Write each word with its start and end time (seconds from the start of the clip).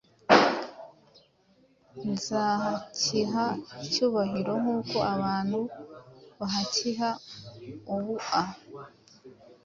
Nzahakiha 2.11 3.45
icyubahiro, 3.85 4.53
nkuko 4.61 4.97
abantu 5.13 5.59
bahakiha 6.39 7.09
ubua 7.93 8.41